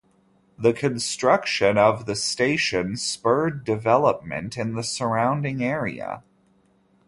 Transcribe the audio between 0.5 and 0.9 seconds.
The